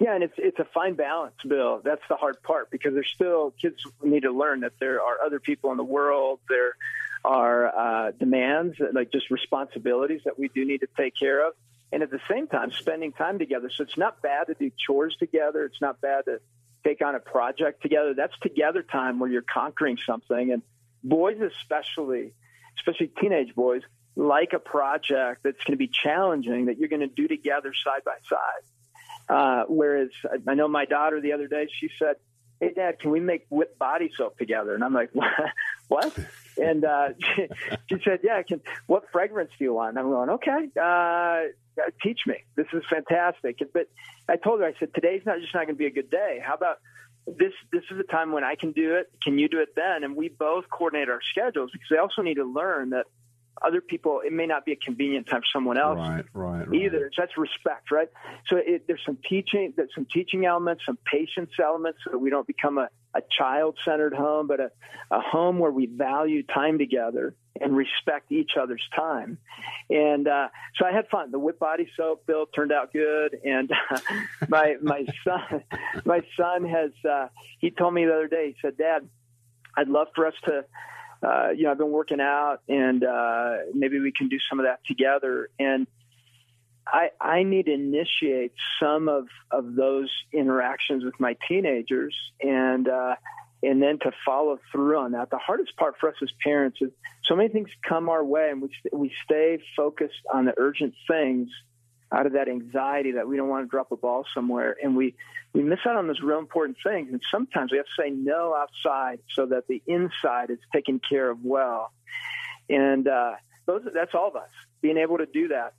Yeah, 0.00 0.14
and 0.14 0.24
it's 0.24 0.34
it's 0.36 0.58
a 0.58 0.64
fine 0.64 0.94
balance, 0.94 1.36
Bill. 1.46 1.80
That's 1.84 2.02
the 2.08 2.16
hard 2.16 2.42
part 2.42 2.70
because 2.70 2.92
there's 2.94 3.10
still 3.14 3.54
kids 3.60 3.76
need 4.02 4.22
to 4.22 4.32
learn 4.32 4.60
that 4.60 4.72
there 4.80 5.00
are 5.00 5.20
other 5.24 5.38
people 5.38 5.70
in 5.70 5.76
the 5.76 5.84
world. 5.84 6.40
There 6.48 6.76
are 7.24 7.66
uh, 7.66 8.10
demands, 8.12 8.76
like 8.92 9.12
just 9.12 9.30
responsibilities 9.30 10.22
that 10.24 10.38
we 10.38 10.48
do 10.48 10.64
need 10.64 10.78
to 10.78 10.88
take 10.96 11.14
care 11.18 11.46
of. 11.46 11.54
And 11.92 12.02
at 12.02 12.10
the 12.10 12.20
same 12.28 12.46
time, 12.46 12.72
spending 12.72 13.12
time 13.12 13.38
together. 13.38 13.70
So 13.70 13.84
it's 13.84 13.98
not 13.98 14.22
bad 14.22 14.46
to 14.46 14.54
do 14.54 14.70
chores 14.86 15.14
together. 15.16 15.64
It's 15.64 15.80
not 15.80 16.00
bad 16.00 16.24
to 16.24 16.40
take 16.84 17.02
on 17.02 17.14
a 17.14 17.20
project 17.20 17.82
together. 17.82 18.14
That's 18.14 18.36
together 18.40 18.82
time 18.82 19.18
where 19.18 19.30
you're 19.30 19.42
conquering 19.42 19.98
something. 20.04 20.52
And 20.52 20.62
boys, 21.04 21.38
especially, 21.40 22.32
especially 22.78 23.08
teenage 23.08 23.54
boys, 23.54 23.82
like 24.16 24.52
a 24.52 24.58
project 24.58 25.42
that's 25.42 25.62
going 25.64 25.72
to 25.72 25.78
be 25.78 25.88
challenging 25.88 26.66
that 26.66 26.78
you're 26.78 26.88
going 26.88 27.00
to 27.00 27.06
do 27.06 27.28
together 27.28 27.72
side 27.74 28.02
by 28.04 28.16
side. 28.28 28.62
Uh, 29.28 29.64
whereas 29.68 30.10
I 30.46 30.54
know 30.54 30.68
my 30.68 30.84
daughter 30.84 31.20
the 31.20 31.32
other 31.32 31.46
day, 31.46 31.68
she 31.78 31.88
said, 31.98 32.16
Hey, 32.60 32.72
Dad, 32.74 33.00
can 33.00 33.10
we 33.10 33.20
make 33.20 33.46
whipped 33.50 33.78
body 33.78 34.10
soap 34.16 34.38
together? 34.38 34.74
And 34.74 34.84
I'm 34.84 34.94
like, 34.94 35.10
What? 35.88 36.16
And 36.58 36.84
uh, 36.84 37.08
she, 37.18 37.46
she, 37.88 38.02
said, 38.04 38.20
"Yeah, 38.22 38.42
can, 38.42 38.60
what 38.86 39.04
fragrance 39.12 39.50
do 39.58 39.64
you 39.64 39.74
want?" 39.74 39.90
And 39.90 39.98
I'm 39.98 40.10
going, 40.10 40.30
"Okay, 40.30 40.68
uh, 40.80 41.82
teach 42.02 42.20
me. 42.26 42.44
This 42.56 42.66
is 42.72 42.82
fantastic." 42.90 43.58
But 43.72 43.88
I 44.28 44.36
told 44.36 44.60
her, 44.60 44.66
I 44.66 44.74
said, 44.78 44.94
"Today's 44.94 45.22
not 45.24 45.40
just 45.40 45.54
not 45.54 45.66
going 45.66 45.76
to 45.76 45.78
be 45.78 45.86
a 45.86 45.90
good 45.90 46.10
day. 46.10 46.40
How 46.44 46.54
about 46.54 46.78
this 47.26 47.52
this 47.72 47.82
is 47.90 47.98
the 47.98 48.04
time 48.04 48.32
when 48.32 48.44
I 48.44 48.54
can 48.56 48.72
do 48.72 48.94
it. 48.96 49.10
Can 49.22 49.38
you 49.38 49.48
do 49.48 49.60
it 49.60 49.70
then? 49.76 50.04
And 50.04 50.16
we 50.16 50.28
both 50.28 50.64
coordinate 50.70 51.08
our 51.08 51.20
schedules 51.30 51.70
because 51.72 51.88
they 51.90 51.98
also 51.98 52.22
need 52.22 52.34
to 52.34 52.44
learn 52.44 52.90
that 52.90 53.06
other 53.60 53.80
people 53.80 54.22
it 54.24 54.32
may 54.32 54.46
not 54.46 54.64
be 54.64 54.72
a 54.72 54.76
convenient 54.76 55.28
time 55.28 55.40
for 55.40 55.46
someone 55.52 55.78
else 55.78 55.98
right, 55.98 56.24
right, 56.34 56.68
right. 56.68 56.80
either. 56.80 57.10
So 57.14 57.22
that's 57.22 57.36
respect, 57.36 57.90
right? 57.90 58.08
So 58.48 58.56
it, 58.56 58.86
there's 58.86 59.02
some 59.06 59.18
teaching, 59.28 59.72
there's 59.76 59.94
some 59.94 60.06
teaching 60.12 60.46
elements, 60.46 60.82
some 60.84 60.98
patience 61.04 61.50
elements, 61.62 62.00
so 62.04 62.12
that 62.12 62.18
we 62.18 62.30
don't 62.30 62.46
become 62.46 62.78
a, 62.78 62.88
a 63.14 63.22
child-centered 63.38 64.14
home, 64.14 64.46
but 64.46 64.60
a, 64.60 64.70
a 65.10 65.20
home 65.20 65.58
where 65.58 65.70
we 65.70 65.86
value 65.86 66.42
time 66.42 66.78
together 66.78 67.34
and 67.60 67.76
respect 67.76 68.32
each 68.32 68.52
other's 68.60 68.82
time. 68.94 69.38
And 69.90 70.26
uh, 70.26 70.48
so 70.76 70.86
I 70.86 70.92
had 70.92 71.08
fun. 71.08 71.30
The 71.30 71.38
whip 71.38 71.58
body 71.58 71.88
soap 71.96 72.26
bill 72.26 72.46
turned 72.46 72.72
out 72.72 72.92
good, 72.92 73.36
and 73.44 73.70
uh, 73.90 73.98
my 74.48 74.76
my 74.82 75.04
son 75.24 75.62
my 76.04 76.22
son 76.36 76.64
has 76.64 76.90
uh, 77.08 77.28
he 77.58 77.70
told 77.70 77.94
me 77.94 78.04
the 78.04 78.12
other 78.12 78.28
day. 78.28 78.54
He 78.54 78.56
said, 78.62 78.76
"Dad, 78.76 79.08
I'd 79.76 79.88
love 79.88 80.08
for 80.14 80.26
us 80.26 80.34
to." 80.44 80.64
Uh, 81.24 81.50
you 81.50 81.62
know, 81.62 81.70
I've 81.70 81.78
been 81.78 81.92
working 81.92 82.20
out, 82.20 82.62
and 82.68 83.04
uh, 83.04 83.58
maybe 83.72 84.00
we 84.00 84.10
can 84.10 84.28
do 84.28 84.38
some 84.50 84.58
of 84.58 84.66
that 84.66 84.80
together. 84.84 85.50
And 85.56 85.86
I, 86.86 87.10
I 87.20 87.42
need 87.42 87.66
to 87.66 87.72
initiate 87.72 88.52
some 88.80 89.08
of, 89.08 89.28
of 89.50 89.74
those 89.74 90.10
interactions 90.32 91.04
with 91.04 91.18
my 91.20 91.36
teenagers, 91.48 92.16
and 92.40 92.88
uh, 92.88 93.14
and 93.62 93.80
then 93.80 93.98
to 94.00 94.10
follow 94.26 94.58
through 94.72 94.98
on 94.98 95.12
that. 95.12 95.30
The 95.30 95.38
hardest 95.38 95.76
part 95.76 95.94
for 96.00 96.08
us 96.08 96.16
as 96.22 96.30
parents 96.42 96.78
is 96.80 96.90
so 97.24 97.36
many 97.36 97.48
things 97.48 97.68
come 97.88 98.08
our 98.08 98.24
way, 98.24 98.50
and 98.50 98.62
we 98.62 98.70
we 98.92 99.12
stay 99.24 99.62
focused 99.76 100.20
on 100.32 100.44
the 100.44 100.54
urgent 100.56 100.94
things 101.08 101.48
out 102.12 102.26
of 102.26 102.32
that 102.32 102.48
anxiety 102.48 103.12
that 103.12 103.26
we 103.26 103.36
don't 103.36 103.48
want 103.48 103.64
to 103.64 103.70
drop 103.70 103.90
a 103.92 103.96
ball 103.96 104.26
somewhere, 104.34 104.76
and 104.82 104.96
we 104.96 105.14
we 105.52 105.62
miss 105.62 105.80
out 105.86 105.96
on 105.96 106.06
those 106.08 106.20
real 106.20 106.38
important 106.38 106.78
things. 106.84 107.10
And 107.12 107.22
sometimes 107.30 107.70
we 107.70 107.78
have 107.78 107.86
to 107.86 108.02
say 108.02 108.10
no 108.10 108.54
outside 108.54 109.20
so 109.34 109.46
that 109.46 109.68
the 109.68 109.82
inside 109.86 110.50
is 110.50 110.58
taken 110.72 110.98
care 110.98 111.30
of 111.30 111.44
well. 111.44 111.92
And 112.68 113.06
uh, 113.06 113.34
those 113.66 113.82
that's 113.94 114.14
all 114.14 114.28
of 114.28 114.36
us 114.36 114.50
being 114.80 114.96
able 114.96 115.18
to 115.18 115.26
do 115.26 115.48
that. 115.48 115.74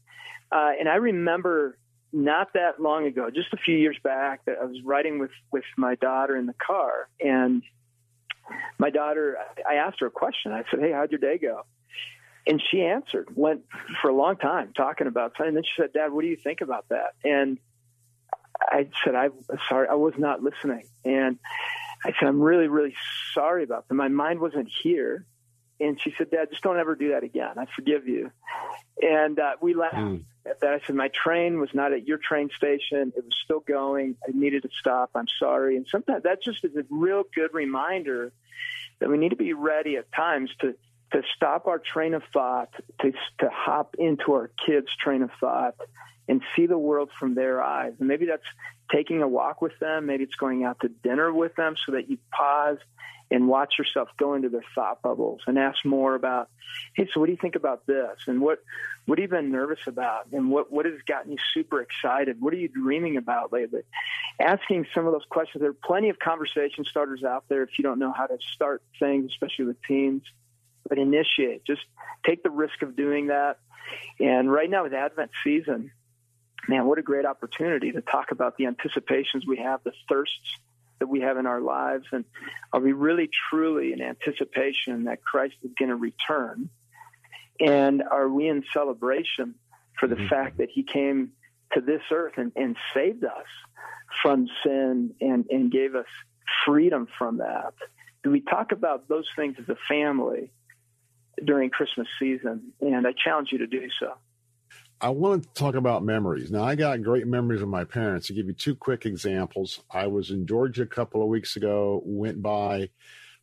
Uh, 0.54 0.72
and 0.80 0.88
I 0.88 0.96
remember 0.96 1.78
not 2.12 2.54
that 2.54 2.80
long 2.80 3.08
ago, 3.08 3.32
just 3.32 3.52
a 3.54 3.58
few 3.58 3.76
years 3.76 3.98
back, 4.04 4.46
that 4.46 4.58
I 4.62 4.66
was 4.66 4.78
riding 4.84 5.18
with 5.18 5.32
with 5.52 5.64
my 5.78 5.96
daughter 5.96 6.38
in 6.38 6.46
the 6.46 6.54
car, 6.54 7.10
and 7.20 7.64
my 8.78 8.92
daughter, 8.92 9.38
I 9.68 9.76
asked 9.76 10.00
her 10.02 10.08
a 10.08 10.12
question. 10.12 10.52
I 10.52 10.64
said, 10.70 10.80
"Hey, 10.80 10.92
how'd 10.92 11.12
your 11.12 11.20
day 11.20 11.40
go?" 11.40 11.64
And 12.46 12.62
she 12.70 12.84
answered, 12.84 13.30
went 13.36 13.62
for 14.02 14.10
a 14.10 14.14
long 14.14 14.36
time 14.36 14.74
talking 14.76 15.08
about 15.08 15.32
something. 15.32 15.48
And 15.48 15.58
then 15.58 15.64
she 15.64 15.82
said, 15.82 15.94
"Dad, 15.94 16.12
what 16.12 16.22
do 16.22 16.28
you 16.28 16.36
think 16.36 16.62
about 16.62 16.88
that?" 16.90 17.14
And 17.24 17.58
I 18.62 18.90
said, 19.04 19.16
"I'm 19.16 19.34
sorry, 19.68 19.88
I 19.88 19.96
was 19.96 20.14
not 20.18 20.44
listening." 20.44 20.86
And 21.04 21.40
I 22.06 22.12
said, 22.20 22.28
"I'm 22.28 22.42
really, 22.42 22.68
really 22.68 22.96
sorry 23.34 23.64
about 23.64 23.88
that. 23.88 23.94
My 23.96 24.10
mind 24.10 24.40
wasn't 24.40 24.70
here." 24.84 25.26
And 25.80 26.00
she 26.00 26.14
said, 26.18 26.30
Dad, 26.30 26.50
just 26.50 26.62
don't 26.62 26.80
ever 26.80 26.96
do 26.96 27.10
that 27.10 27.24
again. 27.24 27.58
I 27.58 27.66
forgive 27.76 28.08
you. 28.08 28.32
And 29.02 29.40
uh, 29.40 29.54
we 29.60 29.74
laughed 29.74 29.96
mm. 29.96 30.24
At 30.46 30.60
that. 30.62 30.74
I 30.74 30.80
said, 30.86 30.96
My 30.96 31.10
train 31.10 31.60
was 31.60 31.70
not 31.74 31.94
at 31.94 32.08
your 32.08 32.18
train 32.18 32.50
station. 32.56 33.14
It 33.16 33.24
was 33.24 33.36
still 33.44 33.62
going. 33.62 34.16
I 34.28 34.32
needed 34.34 34.64
to 34.64 34.70
stop. 34.80 35.12
I'm 35.16 35.28
sorry. 35.40 35.78
And 35.78 35.88
sometimes 35.88 36.24
that 36.24 36.42
just 36.42 36.64
is 36.66 36.76
a 36.76 36.86
real 36.90 37.24
good 37.34 37.54
reminder 37.54 38.32
that 39.00 39.10
we 39.10 39.18
need 39.18 39.30
to 39.30 39.36
be 39.36 39.54
ready 39.54 39.98
at 39.98 40.12
times 40.12 40.50
to, 40.62 40.76
to 41.12 41.22
stop 41.36 41.68
our 41.68 41.80
train 41.80 42.14
of 42.14 42.24
thought, 42.32 42.70
to, 43.02 43.12
to 43.40 43.50
hop 43.50 43.96
into 44.00 44.34
our 44.34 44.52
kids' 44.66 44.96
train 44.96 45.24
of 45.24 45.32
thought 45.40 45.76
and 46.28 46.42
see 46.56 46.68
the 46.68 46.78
world 46.78 47.10
from 47.20 47.36
their 47.36 47.62
eyes. 47.62 47.94
And 48.00 48.08
maybe 48.08 48.26
that's 48.26 48.46
taking 48.92 49.22
a 49.22 49.28
walk 49.28 49.62
with 49.62 49.78
them. 49.80 50.06
Maybe 50.06 50.24
it's 50.24 50.36
going 50.36 50.64
out 50.64 50.80
to 50.82 50.90
dinner 50.90 51.34
with 51.34 51.56
them 51.56 51.76
so 51.86 51.94
that 51.94 52.10
you 52.10 52.18
pause 52.32 52.78
and 53.34 53.48
watch 53.48 53.80
yourself 53.80 54.10
go 54.18 54.36
into 54.36 54.48
their 54.48 54.64
thought 54.76 55.02
bubbles 55.02 55.42
and 55.48 55.58
ask 55.58 55.84
more 55.84 56.14
about, 56.14 56.50
hey, 56.94 57.10
so 57.12 57.20
what 57.20 57.26
do 57.26 57.32
you 57.32 57.38
think 57.42 57.56
about 57.56 57.88
this? 57.88 58.16
And 58.28 58.40
what 58.40 58.60
what 59.06 59.18
have 59.18 59.24
you 59.24 59.28
been 59.28 59.52
nervous 59.52 59.80
about? 59.88 60.28
And 60.32 60.52
what, 60.52 60.72
what 60.72 60.86
has 60.86 60.94
gotten 61.08 61.32
you 61.32 61.38
super 61.54 61.82
excited? 61.82 62.40
What 62.40 62.54
are 62.54 62.58
you 62.58 62.70
dreaming 62.70 63.18
about 63.18 63.52
lately? 63.52 63.82
Asking 64.40 64.86
some 64.94 65.08
of 65.08 65.14
those 65.14 65.26
questions. 65.30 65.62
There 65.62 65.72
are 65.72 65.78
plenty 65.84 66.10
of 66.10 66.20
conversation 66.20 66.86
starters 66.86 67.24
out 67.24 67.46
there 67.50 67.64
if 67.64 67.72
you 67.78 67.84
don't 67.84 67.98
know 67.98 68.14
how 68.14 68.28
to 68.28 68.38
start 68.54 68.84
things, 69.00 69.32
especially 69.32 69.66
with 69.66 69.82
teens. 69.82 70.22
But 70.88 71.00
initiate. 71.00 71.66
Just 71.66 71.82
take 72.26 72.44
the 72.44 72.50
risk 72.52 72.82
of 72.82 72.96
doing 72.96 73.28
that. 73.28 73.58
And 74.20 74.52
right 74.52 74.70
now 74.70 74.84
with 74.84 74.94
Advent 74.94 75.32
season, 75.44 75.92
man, 76.68 76.86
what 76.86 77.00
a 77.00 77.02
great 77.02 77.26
opportunity 77.26 77.92
to 77.94 78.02
talk 78.02 78.32
about 78.32 78.58
the 78.58 78.68
anticipations 78.68 79.46
we 79.48 79.58
have, 79.58 79.82
the 79.84 79.94
thirsts 80.08 80.58
that 81.00 81.08
we 81.08 81.22
have 81.22 81.38
in 81.38 81.46
our 81.46 81.62
lives, 81.62 82.06
and 82.12 82.26
are 82.72 82.80
we 82.80 82.94
really 82.94 83.30
truly 83.50 83.94
in 83.94 84.02
anticipation 84.02 85.06
that 85.06 85.24
Christ 85.24 85.56
is 85.64 85.72
going 85.78 85.90
to 85.90 85.96
return? 85.96 86.70
And 87.60 88.04
are 88.04 88.30
we 88.30 88.48
in 88.48 88.64
celebration 88.74 89.56
for 90.00 90.08
the 90.08 90.16
mm-hmm. 90.16 90.28
fact 90.28 90.58
that 90.58 90.70
He 90.72 90.84
came 90.84 91.32
to 91.74 91.82
this 91.82 92.02
earth 92.12 92.34
and, 92.38 92.52
and 92.56 92.76
saved 92.94 93.24
us 93.24 93.48
from 94.22 94.48
sin 94.64 95.14
and, 95.22 95.46
and 95.50 95.72
gave 95.72 95.96
us 95.96 96.06
freedom 96.66 97.08
from 97.18 97.38
that? 97.38 97.74
Do 98.24 98.32
we 98.32 98.42
talk 98.42 98.72
about 98.72 99.08
those 99.10 99.28
things 99.36 99.58
as 99.60 99.68
a 99.70 99.78
family 99.88 100.52
during 101.44 101.70
Christmas 101.70 102.08
season? 102.20 102.74
And 102.80 103.06
I 103.06 103.12
challenge 103.12 103.50
you 103.52 103.60
to 103.60 103.68
do 103.68 103.88
so. 104.00 104.14
I 105.02 105.10
want 105.10 105.44
to 105.44 105.50
talk 105.54 105.76
about 105.76 106.04
memories. 106.04 106.50
Now, 106.50 106.64
I 106.64 106.76
got 106.76 107.02
great 107.04 107.28
memories 107.28 107.62
of 107.62 107.68
my 107.68 107.84
parents. 107.84 108.28
To 108.28 108.34
give 108.34 108.48
you 108.48 108.54
two 108.54 108.76
quick 108.76 109.06
examples, 109.06 109.82
I 109.92 110.08
was 110.08 110.30
in 110.30 110.48
Georgia 110.48 110.84
a 110.84 110.88
couple 110.88 111.22
of 111.22 111.28
weeks 111.28 111.56
ago, 111.56 112.02
went 112.06 112.42
by 112.42 112.90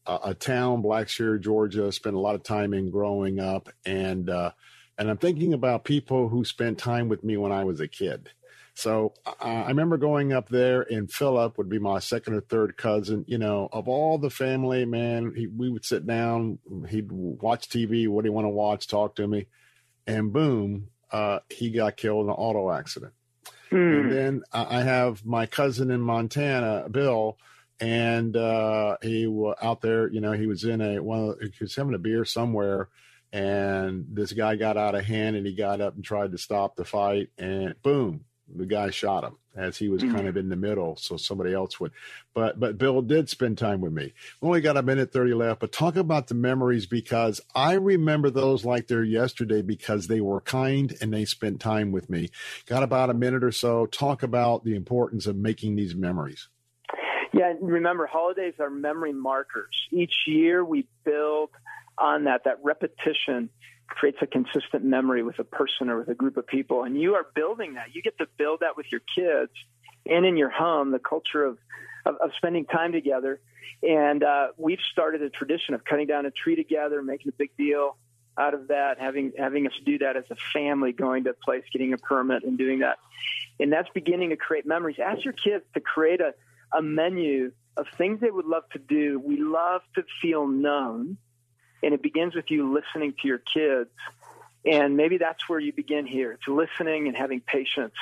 a, 0.06 0.18
a 0.26 0.34
town, 0.34 0.82
Blackshear, 0.82 1.40
Georgia, 1.40 1.92
spent 1.92 2.16
a 2.16 2.20
lot 2.20 2.34
of 2.34 2.42
time 2.42 2.72
in 2.72 2.90
growing 2.90 3.40
up, 3.40 3.68
and 3.84 4.28
uh, 4.30 4.52
and 4.98 5.10
I'm 5.10 5.18
thinking 5.18 5.54
about 5.54 5.84
people 5.84 6.28
who 6.28 6.44
spent 6.44 6.78
time 6.78 7.08
with 7.08 7.24
me 7.24 7.36
when 7.36 7.52
I 7.52 7.64
was 7.64 7.80
a 7.80 7.88
kid. 7.88 8.30
So 8.74 9.14
uh, 9.26 9.44
I 9.44 9.68
remember 9.68 9.96
going 9.96 10.32
up 10.32 10.48
there, 10.48 10.82
and 10.82 11.10
Philip 11.10 11.58
would 11.58 11.68
be 11.68 11.78
my 11.78 11.98
second 11.98 12.34
or 12.34 12.40
third 12.40 12.76
cousin. 12.76 13.24
You 13.28 13.38
know, 13.38 13.68
of 13.72 13.88
all 13.88 14.18
the 14.18 14.30
family, 14.30 14.84
man, 14.84 15.34
he, 15.36 15.46
we 15.46 15.68
would 15.68 15.84
sit 15.84 16.06
down, 16.06 16.58
he'd 16.88 17.10
watch 17.12 17.68
TV. 17.68 18.08
What 18.08 18.22
do 18.22 18.28
you 18.28 18.32
want 18.32 18.46
to 18.46 18.50
watch? 18.50 18.86
Talk 18.86 19.16
to 19.16 19.26
me, 19.26 19.46
and 20.06 20.32
boom, 20.32 20.88
uh, 21.12 21.40
he 21.48 21.70
got 21.70 21.96
killed 21.96 22.24
in 22.24 22.30
an 22.30 22.36
auto 22.36 22.70
accident. 22.70 23.12
Mm. 23.70 24.00
And 24.00 24.12
then 24.12 24.42
I 24.52 24.82
have 24.82 25.24
my 25.24 25.46
cousin 25.46 25.90
in 25.90 26.00
Montana, 26.00 26.88
Bill, 26.90 27.38
and 27.78 28.36
uh, 28.36 28.96
he 29.00 29.26
was 29.26 29.56
out 29.62 29.80
there. 29.80 30.08
You 30.08 30.20
know, 30.20 30.32
he 30.32 30.46
was 30.46 30.64
in 30.64 30.80
a 30.80 31.00
one. 31.00 31.30
Of 31.30 31.38
the, 31.38 31.52
he 31.56 31.64
was 31.64 31.76
having 31.76 31.94
a 31.94 31.98
beer 31.98 32.24
somewhere, 32.24 32.88
and 33.32 34.06
this 34.10 34.32
guy 34.32 34.56
got 34.56 34.76
out 34.76 34.96
of 34.96 35.04
hand, 35.04 35.36
and 35.36 35.46
he 35.46 35.54
got 35.54 35.80
up 35.80 35.94
and 35.94 36.04
tried 36.04 36.32
to 36.32 36.38
stop 36.38 36.74
the 36.74 36.84
fight, 36.84 37.30
and 37.38 37.80
boom, 37.82 38.24
the 38.52 38.66
guy 38.66 38.90
shot 38.90 39.24
him 39.24 39.36
as 39.56 39.76
he 39.76 39.88
was 39.88 40.02
mm-hmm. 40.02 40.14
kind 40.14 40.28
of 40.28 40.36
in 40.36 40.48
the 40.48 40.56
middle, 40.56 40.96
so 40.96 41.16
somebody 41.16 41.52
else 41.52 41.80
would. 41.80 41.92
But 42.34 42.60
but 42.60 42.78
Bill 42.78 43.02
did 43.02 43.28
spend 43.28 43.58
time 43.58 43.80
with 43.80 43.92
me. 43.92 44.12
We 44.40 44.46
only 44.46 44.60
got 44.60 44.76
a 44.76 44.82
minute 44.82 45.12
thirty 45.12 45.34
left, 45.34 45.60
but 45.60 45.72
talk 45.72 45.96
about 45.96 46.28
the 46.28 46.34
memories 46.34 46.86
because 46.86 47.40
I 47.54 47.74
remember 47.74 48.30
those 48.30 48.64
like 48.64 48.86
they're 48.86 49.02
yesterday 49.04 49.62
because 49.62 50.06
they 50.06 50.20
were 50.20 50.40
kind 50.40 50.96
and 51.00 51.12
they 51.12 51.24
spent 51.24 51.60
time 51.60 51.92
with 51.92 52.08
me. 52.08 52.30
Got 52.66 52.82
about 52.82 53.10
a 53.10 53.14
minute 53.14 53.44
or 53.44 53.52
so. 53.52 53.86
Talk 53.86 54.22
about 54.22 54.64
the 54.64 54.74
importance 54.74 55.26
of 55.26 55.36
making 55.36 55.76
these 55.76 55.94
memories. 55.94 56.48
Yeah, 57.32 57.54
remember 57.60 58.06
holidays 58.06 58.54
are 58.58 58.70
memory 58.70 59.12
markers. 59.12 59.88
Each 59.90 60.14
year 60.26 60.64
we 60.64 60.88
build 61.04 61.50
on 61.96 62.24
that 62.24 62.44
that 62.44 62.58
repetition 62.62 63.50
creates 63.90 64.18
a 64.22 64.26
consistent 64.26 64.84
memory 64.84 65.22
with 65.22 65.38
a 65.38 65.44
person 65.44 65.90
or 65.90 65.98
with 65.98 66.08
a 66.08 66.14
group 66.14 66.36
of 66.36 66.46
people. 66.46 66.84
And 66.84 66.98
you 66.98 67.14
are 67.14 67.26
building 67.34 67.74
that. 67.74 67.94
You 67.94 68.02
get 68.02 68.16
to 68.18 68.26
build 68.38 68.60
that 68.60 68.76
with 68.76 68.86
your 68.90 69.02
kids 69.14 69.52
and 70.06 70.24
in 70.24 70.36
your 70.36 70.48
home, 70.50 70.90
the 70.90 70.98
culture 70.98 71.44
of, 71.44 71.58
of, 72.06 72.16
of 72.22 72.30
spending 72.36 72.64
time 72.64 72.92
together. 72.92 73.40
And 73.82 74.22
uh, 74.22 74.48
we've 74.56 74.80
started 74.92 75.22
a 75.22 75.30
tradition 75.30 75.74
of 75.74 75.84
cutting 75.84 76.06
down 76.06 76.24
a 76.24 76.30
tree 76.30 76.56
together, 76.56 77.02
making 77.02 77.28
a 77.28 77.36
big 77.36 77.50
deal 77.56 77.96
out 78.38 78.54
of 78.54 78.68
that, 78.68 78.98
having 78.98 79.32
having 79.36 79.66
us 79.66 79.72
do 79.84 79.98
that 79.98 80.16
as 80.16 80.24
a 80.30 80.36
family, 80.54 80.92
going 80.92 81.24
to 81.24 81.30
a 81.30 81.34
place, 81.34 81.64
getting 81.72 81.92
a 81.92 81.98
permit, 81.98 82.44
and 82.44 82.56
doing 82.56 82.78
that. 82.78 82.98
And 83.58 83.72
that's 83.72 83.88
beginning 83.92 84.30
to 84.30 84.36
create 84.36 84.66
memories. 84.66 84.96
Ask 84.98 85.24
your 85.24 85.34
kids 85.34 85.64
to 85.74 85.80
create 85.80 86.20
a, 86.20 86.32
a 86.76 86.80
menu 86.80 87.52
of 87.76 87.86
things 87.98 88.20
they 88.20 88.30
would 88.30 88.46
love 88.46 88.64
to 88.72 88.78
do. 88.78 89.18
We 89.18 89.36
love 89.40 89.82
to 89.96 90.04
feel 90.22 90.46
known 90.46 91.18
and 91.82 91.94
it 91.94 92.02
begins 92.02 92.34
with 92.34 92.50
you 92.50 92.72
listening 92.72 93.14
to 93.22 93.28
your 93.28 93.38
kids. 93.38 93.90
And 94.64 94.96
maybe 94.96 95.18
that's 95.18 95.48
where 95.48 95.58
you 95.58 95.72
begin 95.72 96.06
here. 96.06 96.32
It's 96.32 96.46
listening 96.46 97.08
and 97.08 97.16
having 97.16 97.40
patience 97.40 97.94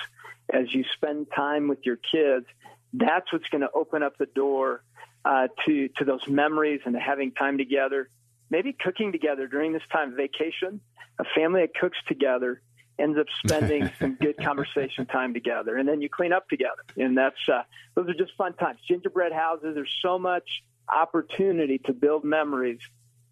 as 0.52 0.72
you 0.74 0.84
spend 0.94 1.28
time 1.34 1.68
with 1.68 1.84
your 1.84 1.96
kids. 1.96 2.46
That's 2.92 3.32
what's 3.32 3.48
going 3.48 3.60
to 3.60 3.70
open 3.72 4.02
up 4.02 4.18
the 4.18 4.26
door 4.26 4.82
uh, 5.24 5.48
to 5.66 5.88
to 5.98 6.04
those 6.04 6.26
memories 6.26 6.80
and 6.84 6.94
to 6.94 7.00
having 7.00 7.32
time 7.32 7.58
together. 7.58 8.08
Maybe 8.50 8.72
cooking 8.72 9.12
together 9.12 9.46
during 9.46 9.72
this 9.72 9.82
time 9.92 10.10
of 10.10 10.16
vacation, 10.16 10.80
a 11.18 11.24
family 11.34 11.60
that 11.62 11.74
cooks 11.74 11.98
together 12.06 12.62
ends 12.98 13.18
up 13.18 13.26
spending 13.44 13.90
some 14.00 14.14
good 14.14 14.36
conversation 14.38 15.06
time 15.06 15.34
together, 15.34 15.76
and 15.76 15.88
then 15.88 16.00
you 16.00 16.08
clean 16.08 16.32
up 16.32 16.48
together, 16.48 16.82
and 16.96 17.16
that's 17.16 17.48
uh, 17.52 17.62
those 17.94 18.08
are 18.08 18.14
just 18.14 18.34
fun 18.36 18.54
times. 18.54 18.78
Gingerbread 18.88 19.32
houses. 19.32 19.74
There's 19.74 19.96
so 20.02 20.18
much 20.18 20.62
opportunity 20.88 21.78
to 21.78 21.92
build 21.92 22.24
memories. 22.24 22.80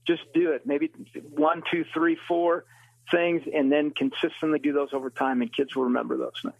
Just 0.06 0.22
do 0.34 0.52
it. 0.52 0.62
Maybe 0.66 0.90
one, 1.30 1.62
two, 1.70 1.84
three, 1.92 2.16
four 2.28 2.64
things, 3.10 3.42
and 3.52 3.70
then 3.70 3.90
consistently 3.90 4.58
do 4.58 4.72
those 4.72 4.90
over 4.92 5.10
time, 5.10 5.42
and 5.42 5.52
kids 5.54 5.74
will 5.74 5.84
remember 5.84 6.16
those 6.16 6.40
things. 6.42 6.54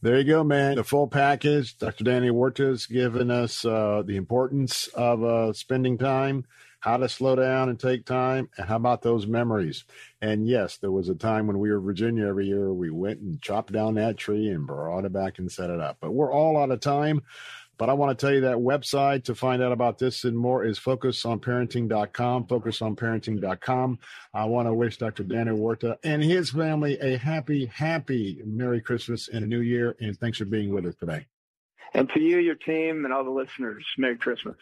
There 0.00 0.18
you 0.18 0.24
go, 0.24 0.44
man. 0.44 0.76
The 0.76 0.84
full 0.84 1.08
package. 1.08 1.76
Dr. 1.76 2.04
Danny 2.04 2.28
Huerta's 2.28 2.86
given 2.86 3.30
us 3.30 3.64
uh, 3.64 4.02
the 4.04 4.16
importance 4.16 4.86
of 4.88 5.22
uh, 5.22 5.52
spending 5.52 5.98
time, 5.98 6.46
how 6.80 6.96
to 6.96 7.08
slow 7.08 7.36
down 7.36 7.68
and 7.68 7.78
take 7.78 8.06
time, 8.06 8.48
and 8.56 8.68
how 8.68 8.76
about 8.76 9.02
those 9.02 9.26
memories. 9.26 9.84
And 10.22 10.46
yes, 10.46 10.76
there 10.78 10.92
was 10.92 11.08
a 11.08 11.14
time 11.14 11.46
when 11.46 11.58
we 11.58 11.70
were 11.70 11.78
in 11.78 11.84
Virginia 11.84 12.26
every 12.26 12.46
year, 12.46 12.72
we 12.72 12.90
went 12.90 13.20
and 13.20 13.42
chopped 13.42 13.72
down 13.72 13.94
that 13.94 14.16
tree 14.16 14.48
and 14.48 14.66
brought 14.66 15.04
it 15.04 15.12
back 15.12 15.38
and 15.38 15.50
set 15.50 15.70
it 15.70 15.80
up. 15.80 15.98
But 16.00 16.12
we're 16.12 16.32
all 16.32 16.56
out 16.56 16.70
of 16.70 16.80
time. 16.80 17.22
But 17.78 17.88
I 17.88 17.92
want 17.92 18.18
to 18.18 18.26
tell 18.26 18.34
you 18.34 18.40
that 18.42 18.56
website 18.56 19.24
to 19.24 19.34
find 19.36 19.62
out 19.62 19.70
about 19.70 19.98
this 19.98 20.24
and 20.24 20.36
more 20.36 20.64
is 20.64 20.78
focusonparenting.com, 20.80 22.46
focusonparenting.com. 22.46 23.98
I 24.34 24.44
want 24.44 24.66
to 24.66 24.74
wish 24.74 24.98
Dr. 24.98 25.22
Danny 25.22 25.52
Huerta 25.52 25.96
and 26.02 26.22
his 26.22 26.50
family 26.50 26.98
a 27.00 27.16
happy, 27.16 27.66
happy 27.66 28.42
Merry 28.44 28.80
Christmas 28.80 29.28
and 29.28 29.44
a 29.44 29.46
New 29.46 29.60
Year. 29.60 29.96
And 30.00 30.18
thanks 30.18 30.38
for 30.38 30.44
being 30.44 30.74
with 30.74 30.86
us 30.86 30.96
today. 30.96 31.26
And 31.94 32.10
to 32.10 32.20
you, 32.20 32.38
your 32.38 32.56
team, 32.56 33.04
and 33.04 33.14
all 33.14 33.24
the 33.24 33.30
listeners, 33.30 33.84
Merry 33.96 34.16
Christmas. 34.16 34.56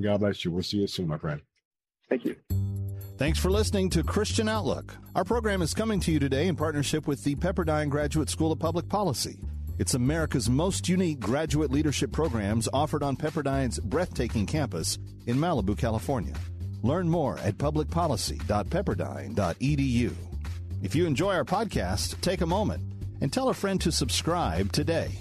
God 0.00 0.20
bless 0.20 0.44
you. 0.44 0.50
We'll 0.50 0.62
see 0.62 0.78
you 0.78 0.86
soon, 0.86 1.08
my 1.08 1.18
friend. 1.18 1.42
Thank 2.08 2.24
you. 2.24 2.36
Thanks 3.18 3.38
for 3.38 3.50
listening 3.50 3.90
to 3.90 4.02
Christian 4.02 4.48
Outlook. 4.48 4.96
Our 5.14 5.24
program 5.24 5.62
is 5.62 5.74
coming 5.74 6.00
to 6.00 6.10
you 6.10 6.18
today 6.18 6.48
in 6.48 6.56
partnership 6.56 7.06
with 7.06 7.22
the 7.22 7.36
Pepperdine 7.36 7.88
Graduate 7.88 8.30
School 8.30 8.50
of 8.50 8.58
Public 8.58 8.88
Policy. 8.88 9.38
It's 9.78 9.94
America's 9.94 10.50
most 10.50 10.86
unique 10.88 11.18
graduate 11.18 11.70
leadership 11.70 12.12
programs 12.12 12.68
offered 12.72 13.02
on 13.02 13.16
Pepperdine's 13.16 13.80
breathtaking 13.80 14.46
campus 14.46 14.98
in 15.26 15.36
Malibu, 15.36 15.76
California. 15.78 16.34
Learn 16.82 17.08
more 17.08 17.38
at 17.38 17.58
publicpolicy.pepperdine.edu. 17.58 20.12
If 20.82 20.94
you 20.94 21.06
enjoy 21.06 21.34
our 21.34 21.44
podcast, 21.44 22.20
take 22.20 22.42
a 22.42 22.46
moment 22.46 22.82
and 23.20 23.32
tell 23.32 23.48
a 23.48 23.54
friend 23.54 23.80
to 23.80 23.90
subscribe 23.92 24.72
today. 24.72 25.12